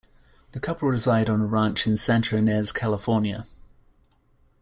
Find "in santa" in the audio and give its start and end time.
1.85-2.35